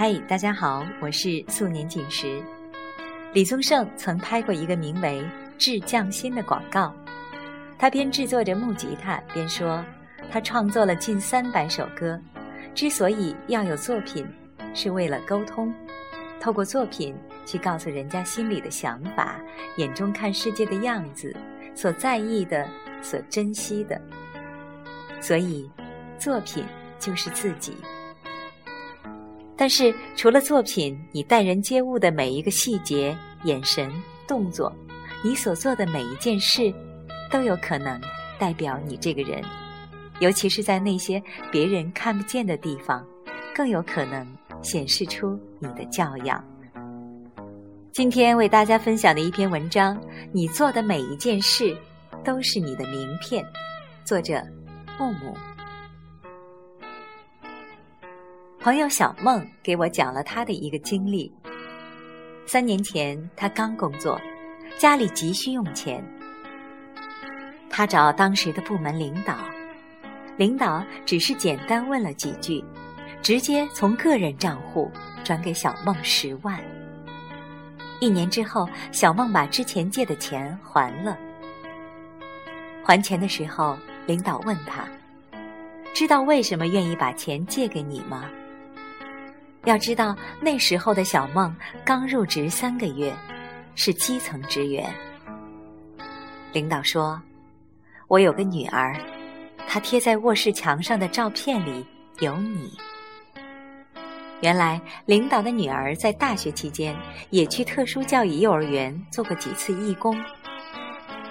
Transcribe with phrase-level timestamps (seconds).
[0.00, 2.42] 嗨，大家好，我是素年锦时。
[3.34, 5.20] 李宗盛曾拍过一个名为
[5.58, 6.90] 《致匠心》的广告，
[7.78, 9.84] 他边制作着木吉他边说，
[10.30, 12.18] 他创作了近三百首歌，
[12.74, 14.26] 之所以要有作品，
[14.72, 15.70] 是为了沟通，
[16.40, 19.38] 透过作品去告诉人家心里的想法、
[19.76, 21.36] 眼中看世界的样子、
[21.74, 22.66] 所在意的、
[23.02, 24.00] 所珍惜的。
[25.20, 25.70] 所以，
[26.18, 26.64] 作品
[26.98, 27.76] 就是自己。
[29.60, 33.14] 但是，除了作品，你待人接物的每一个细节、
[33.44, 33.92] 眼神、
[34.26, 34.74] 动作，
[35.22, 36.72] 你所做的每一件事，
[37.30, 38.00] 都有可能
[38.38, 39.42] 代表你这个人。
[40.18, 43.06] 尤其是在那些别人看不见的地方，
[43.54, 44.26] 更有可能
[44.62, 46.42] 显示出你的教养。
[47.92, 50.00] 今天为大家分享的一篇文章：
[50.32, 51.76] 你做的每一件事，
[52.24, 53.44] 都是你的名片。
[54.06, 54.42] 作者：
[54.98, 55.49] 木木。
[58.62, 61.32] 朋友小梦给我讲了他的一个经历。
[62.44, 64.20] 三年前，他刚工作，
[64.76, 66.04] 家里急需用钱。
[67.70, 69.34] 他找当时的部门领导，
[70.36, 72.62] 领导只是简单问了几句，
[73.22, 74.90] 直接从个人账户
[75.24, 76.60] 转给小梦十万。
[77.98, 81.16] 一年之后，小梦把之前借的钱还了。
[82.84, 84.86] 还钱的时候，领导问他
[85.94, 88.28] ：“知道为什么愿意把钱借给你吗？”
[89.64, 93.14] 要知道，那时候的小梦刚入职三个月，
[93.74, 94.90] 是基层职员。
[96.52, 97.20] 领导说
[98.08, 98.96] ：“我有个女儿，
[99.68, 101.84] 她贴在卧室墙上的照片里
[102.20, 102.72] 有你。”
[104.40, 106.96] 原来，领导的女儿在大学期间
[107.28, 110.18] 也去特殊教育幼儿园做过几次义工。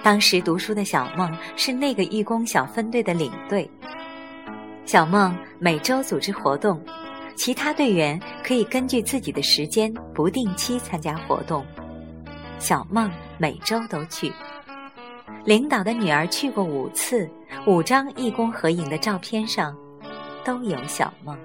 [0.04, 3.68] 当时读书的小梦是那个义工小分队的领队。
[4.86, 6.80] 小梦每周组织活动。
[7.36, 11.64] 其他队员可以根据自己的时间不定期参加活动，
[12.58, 14.32] 小梦每周都去。
[15.44, 17.28] 领导的女儿去过五次，
[17.66, 19.74] 五张义工合影的照片上
[20.44, 21.36] 都有小梦。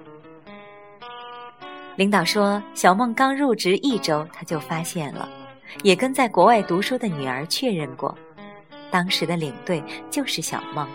[1.96, 5.26] 领导说，小梦刚入职一周，他就发现了，
[5.82, 8.14] 也跟在国外读书的女儿确认过，
[8.90, 10.86] 当时的领队就是小梦。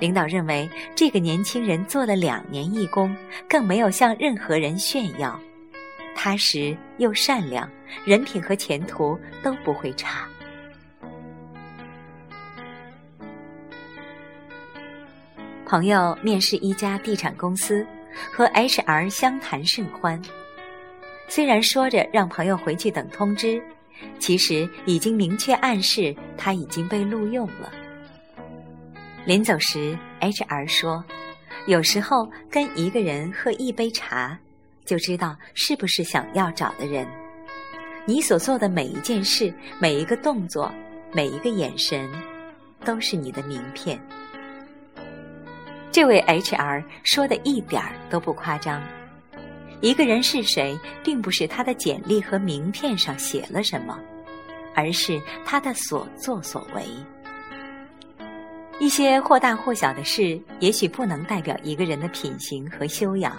[0.00, 3.14] 领导认为这个年轻人做了两年义工，
[3.48, 5.38] 更没有向任何人炫耀，
[6.14, 7.70] 踏实又善良，
[8.04, 10.26] 人品和前途都不会差。
[15.64, 17.86] 朋友面试一家地产公司，
[18.32, 20.20] 和 HR 相谈甚欢。
[21.28, 23.62] 虽然说着让朋友回去等通知，
[24.18, 27.72] 其实已经明确暗示他已经被录用了。
[29.26, 31.02] 临走时，HR 说
[31.66, 34.38] ：“有时候跟一个人喝一杯茶，
[34.84, 37.06] 就知道是不是想要找的人。
[38.04, 40.70] 你所做的每一件事、每一个动作、
[41.10, 42.06] 每一个眼神，
[42.84, 43.98] 都是你的名片。”
[45.90, 48.82] 这位 HR 说的一点儿都不夸张。
[49.80, 53.98] 一个人是谁，并不是他的简历和名片上写了什么，
[54.74, 56.82] 而是他的所作所为。
[58.80, 63.36] 一些或大或小的事，也许不能代表一个人的品行和修养，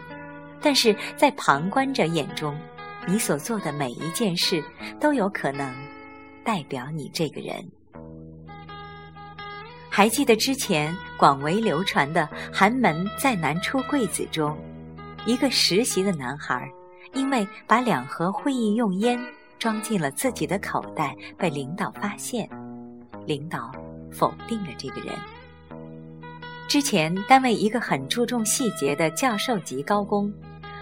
[0.62, 2.58] 但是在旁观者眼中，
[3.06, 4.64] 你所做的每一件事
[5.00, 5.72] 都有可能
[6.44, 7.54] 代表你这个人。
[9.90, 14.58] 还记得之前广为流传的“寒门再难出贵子”中，
[15.26, 16.70] 一个实习的男孩，
[17.14, 19.20] 因为把两盒会议用烟
[19.60, 22.50] 装进了自己的口袋，被领导发现，
[23.26, 23.72] 领导。
[24.16, 25.14] 否定了这个人。
[26.68, 30.34] 之前单位一个很注重细节的教授级高工，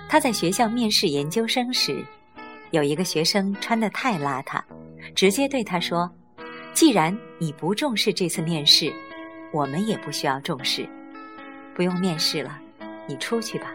[0.07, 2.03] 他在学校面试研究生时，
[2.71, 4.61] 有一个学生穿得太邋遢，
[5.13, 6.09] 直接对他说
[6.73, 8.91] ：“既然你不重视这次面试，
[9.51, 10.87] 我们也不需要重视，
[11.75, 12.57] 不用面试了，
[13.07, 13.71] 你出去吧。”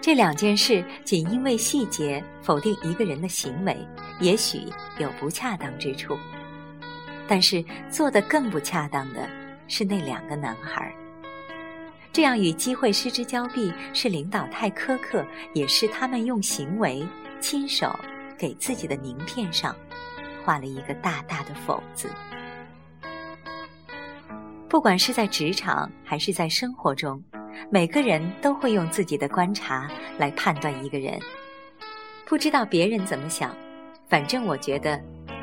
[0.00, 3.76] 这两件事仅因为细节否定一个人的行为，
[4.20, 4.62] 也许
[4.98, 6.16] 有不恰当之处。
[7.32, 9.26] 但是做的更不恰当的
[9.66, 10.94] 是那两个男孩
[12.12, 15.24] 这样与机会失之交臂，是领导太苛刻，
[15.54, 17.02] 也是他们用行为
[17.40, 17.98] 亲手
[18.36, 19.74] 给自己的名片上
[20.44, 22.10] 画了一个大大的否字。
[24.68, 27.24] 不管是在职场还是在生活中，
[27.70, 31.18] 每个人都会用自己的观察来判断一个人。
[32.26, 33.56] 不知道别人怎么想，
[34.06, 35.02] 反正我觉得。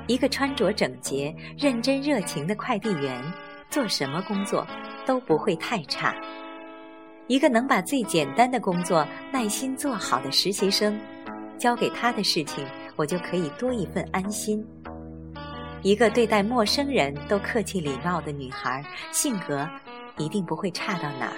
[0.09, 3.21] 一个穿着整洁、认真热情的快递员，
[3.69, 4.65] 做什么工作
[5.05, 6.15] 都不会太差。
[7.27, 10.99] 一个能把最简单的工作耐心做好的实习生，
[11.59, 12.65] 交给他的事情，
[12.95, 14.65] 我就可以多一份安心。
[15.83, 19.69] 一个对待陌生人都客气礼貌的女孩，性格
[20.17, 21.37] 一定不会差到哪儿。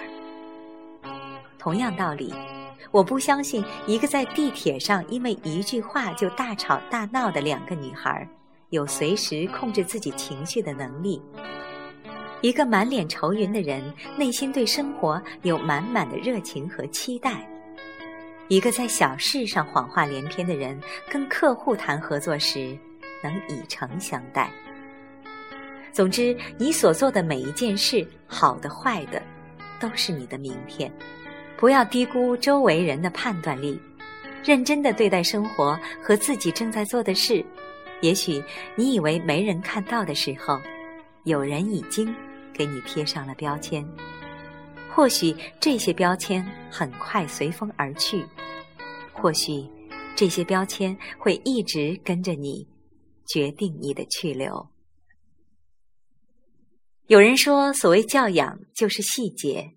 [1.58, 2.32] 同样道理，
[2.90, 8.26] 我不相信一个在地铁上因为一句话就大吵大闹的两个女孩，
[8.72, 11.20] 有随时控制自己情绪的能力。
[12.40, 13.82] 一个满脸愁云的人，
[14.16, 17.32] 内心对生活有满满的热情和期待；
[18.48, 20.80] 一个在小事上谎话连篇的人，
[21.10, 22.74] 跟客户谈合作时
[23.22, 24.50] 能以诚相待。
[25.92, 29.22] 总之，你所做的每一件事，好的坏的，
[29.78, 30.90] 都是你的名片。
[31.58, 33.78] 不要低估周围人的判断力，
[34.42, 37.44] 认真的对待生活和自己正在做的事。
[38.02, 38.44] 也许
[38.76, 40.60] 你以为没人看到的时候，
[41.24, 42.14] 有人已经。
[42.54, 43.82] 给你贴上了标签，
[44.94, 48.22] 或许这些标签很快随风而去，
[49.10, 49.66] 或许
[50.14, 52.68] 这些标签会一直跟着你，
[53.26, 54.68] 决定你的去留。
[57.06, 59.72] 有人说，所谓教养就是细节，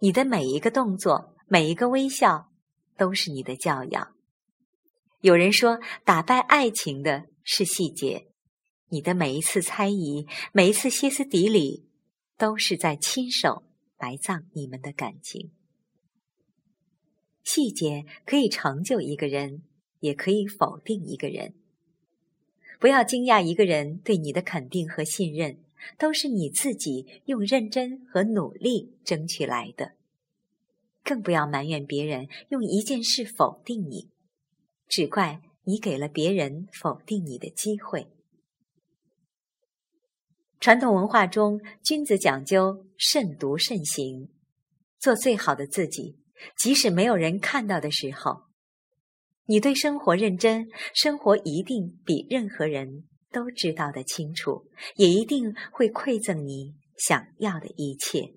[0.00, 2.50] 你的每一个动作、每一个微笑，
[2.98, 4.14] 都是你的教养。
[5.20, 8.28] 有人说，打败爱情的是细节，
[8.90, 11.86] 你的每一次猜疑，每一次歇斯底里。
[12.38, 13.62] 都是在亲手
[13.98, 15.52] 埋葬你们的感情。
[17.42, 19.62] 细节可以成就一个人，
[20.00, 21.54] 也可以否定一个人。
[22.78, 25.64] 不要惊讶一个人对你的肯定和信任，
[25.96, 29.92] 都是你自己用认真和努力争取来的。
[31.02, 34.10] 更不要埋怨别人用一件事否定你，
[34.86, 38.06] 只怪你给了别人否定你的机会。
[40.60, 44.28] 传统文化中，君子讲究慎独慎行，
[45.00, 46.16] 做最好的自己。
[46.56, 48.44] 即使没有人看到的时候，
[49.46, 58.34] 你对生活认真，生活一定比任何人都知道的清楚，也一定会馈赠你想要的一切。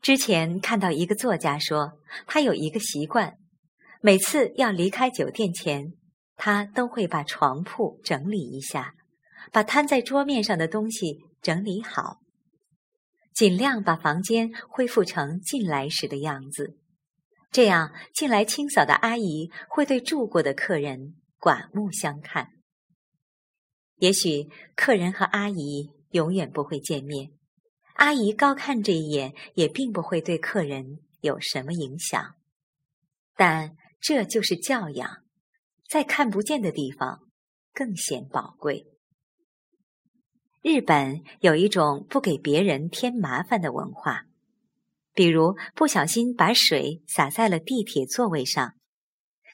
[0.00, 3.38] 之前看到一个作家说，他有一个习惯，
[4.00, 5.92] 每次要离开酒店前，
[6.36, 8.94] 他都会把床铺整理一下。
[9.52, 12.20] 把摊在桌面上的东西整理好，
[13.34, 16.76] 尽量把房间恢复成进来时的样子。
[17.50, 22.50] 这样，进来清扫的阿姨会对住过的客人刮目相看。
[23.96, 27.32] 也许客人和阿姨永远不会见面，
[27.94, 32.34] 阿姨高看这一眼也并不会对客人有什么影响。
[33.36, 35.18] 但这就是教养，
[35.88, 37.20] 在看不见的地方
[37.74, 38.86] 更显宝贵。
[40.62, 44.26] 日本有一种不给别人添麻烦的文化，
[45.14, 48.74] 比如不小心把水洒在了地铁座位上，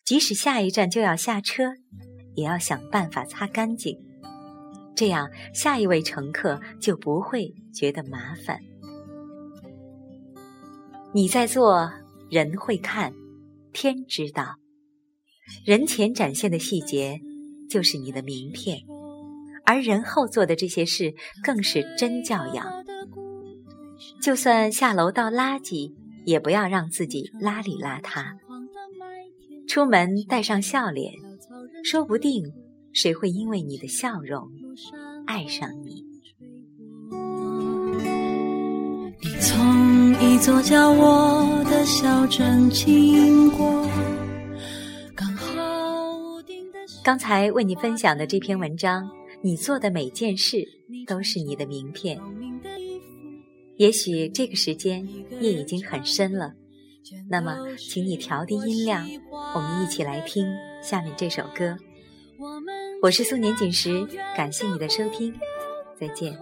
[0.05, 1.75] 即使下一站就要下车，
[2.35, 3.97] 也要想办法擦干净，
[4.95, 8.59] 这样下一位乘客就不会觉得麻烦。
[11.13, 11.91] 你在做，
[12.31, 13.15] 人会看，
[13.79, 14.55] 天知道，
[15.67, 17.21] 人前展现的细节
[17.69, 18.79] 就是你的名片。
[19.67, 21.15] 而人后做的这些事
[21.45, 22.67] 更是真教养。
[24.23, 25.93] 就算下楼倒垃圾，
[26.25, 28.39] 也不要让自己邋里邋遢。
[29.69, 31.13] 出门带上笑脸，
[31.85, 32.45] 说不定
[32.95, 34.49] 谁会因为你的笑容
[35.27, 36.03] 爱上你。
[39.21, 39.86] 你从
[40.37, 43.89] 一座叫我的小镇经过，
[45.15, 45.55] 刚好
[47.03, 49.09] 刚才为你分享的这篇文章。
[49.41, 50.63] 你做的每件事
[51.07, 52.21] 都是你的名片。
[53.79, 55.09] 也许这个时间
[55.41, 56.53] 夜已经很深了，
[57.31, 59.09] 那么请你调低音量，
[59.55, 60.47] 我们一起来听
[60.83, 61.79] 下面这首歌。
[63.01, 65.33] 我是素年锦时，感谢你的收听，
[65.99, 66.39] 再见。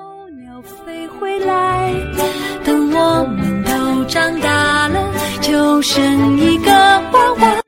[2.64, 3.63] 等我们都
[4.06, 7.62] 长大了，就剩一个娃娃，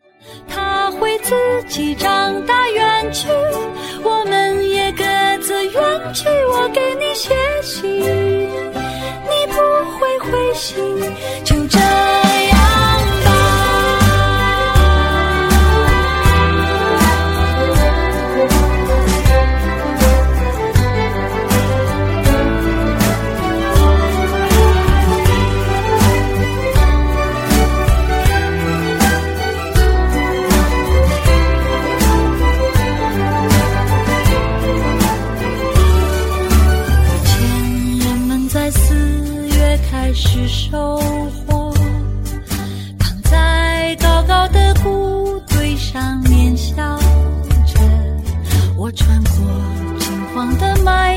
[0.49, 1.35] 他会自
[1.69, 3.28] 己长大远去。
[4.02, 5.05] 我们也各
[5.43, 5.73] 自远
[6.14, 8.02] 去，我给你写信，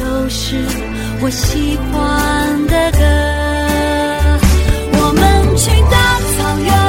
[0.00, 0.56] 都是
[1.20, 2.98] 我喜欢的歌。
[4.92, 6.83] 我们去大草原。